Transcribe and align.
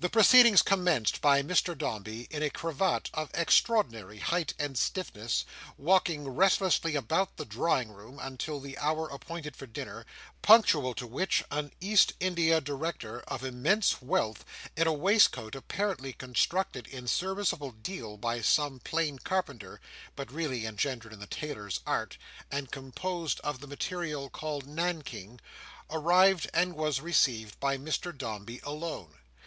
The 0.00 0.10
proceedings 0.10 0.62
commenced 0.62 1.20
by 1.20 1.42
Mr 1.42 1.76
Dombey, 1.76 2.28
in 2.30 2.40
a 2.40 2.50
cravat 2.50 3.10
of 3.14 3.30
extraordinary 3.34 4.18
height 4.18 4.52
and 4.56 4.78
stiffness, 4.78 5.44
walking 5.76 6.28
restlessly 6.28 6.94
about 6.94 7.36
the 7.36 7.46
drawing 7.46 7.90
room 7.90 8.20
until 8.20 8.60
the 8.60 8.78
hour 8.78 9.08
appointed 9.08 9.56
for 9.56 9.66
dinner; 9.66 10.04
punctual 10.40 10.94
to 10.94 11.06
which, 11.06 11.42
an 11.50 11.72
East 11.80 12.12
India 12.20 12.60
Director, 12.60 13.20
of 13.26 13.42
immense 13.42 14.00
wealth, 14.02 14.44
in 14.76 14.86
a 14.86 14.92
waistcoat 14.92 15.54
apparently 15.56 16.12
constructed 16.12 16.86
in 16.86 17.08
serviceable 17.08 17.72
deal 17.72 18.16
by 18.18 18.40
some 18.40 18.78
plain 18.80 19.18
carpenter, 19.18 19.80
but 20.14 20.30
really 20.30 20.64
engendered 20.64 21.12
in 21.12 21.20
the 21.20 21.26
tailor's 21.26 21.80
art, 21.86 22.18
and 22.52 22.70
composed 22.70 23.40
of 23.40 23.58
the 23.60 23.66
material 23.66 24.28
called 24.28 24.66
nankeen, 24.66 25.40
arrived 25.90 26.48
and 26.54 26.76
was 26.76 27.00
received 27.00 27.58
by 27.58 27.76
Mr 27.78 28.16
Dombey 28.16 28.60
alone. 28.62 29.14